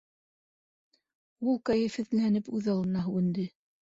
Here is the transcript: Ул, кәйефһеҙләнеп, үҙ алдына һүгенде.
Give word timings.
Ул, 1.47 1.59
кәйефһеҙләнеп, 1.71 2.51
үҙ 2.61 2.71
алдына 2.75 3.05
һүгенде. 3.11 3.47